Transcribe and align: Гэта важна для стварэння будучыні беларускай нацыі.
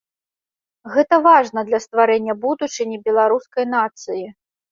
Гэта 0.93 1.15
важна 1.27 1.59
для 1.67 1.79
стварэння 1.85 2.35
будучыні 2.47 2.97
беларускай 3.09 3.65
нацыі. 3.77 4.25